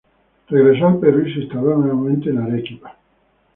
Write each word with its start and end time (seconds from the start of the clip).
Regresó 0.47 0.87
al 0.87 0.97
Perú 0.99 1.27
y 1.27 1.31
se 1.35 1.39
instaló 1.41 1.77
nuevamente 1.77 2.31
en 2.31 2.39
Arequipa. 2.39 2.97